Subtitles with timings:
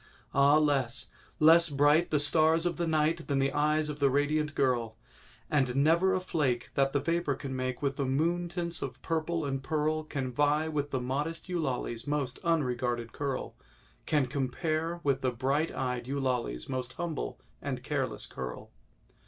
[0.33, 4.97] Ah, less—less bright The stars of the night Than the eyes of the radiant girl!
[5.47, 9.45] And never a flake That the vapour can make With the moon tints of purple
[9.45, 13.55] and pearl, Can vie with the modest Eulalie's most unregarded curl—
[14.07, 18.71] Can compare with the bright eyed Eulalie's most humble and careless curl.